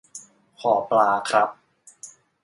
[0.59, 1.49] ขอปลาครับ